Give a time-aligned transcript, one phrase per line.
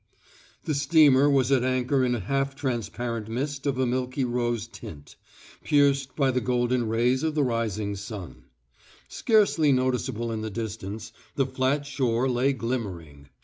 [0.63, 5.15] The steamer was at anchor in a half transparent mist of a milky rose tint,
[5.63, 8.45] pierced by the golden rays of the rising sun.
[9.07, 13.29] Scarcely noticeable in the distance, the flat shore lay glimmering.